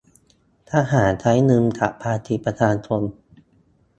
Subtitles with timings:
[0.71, 3.01] ทหารใช้เงินจากภาษีประชาชน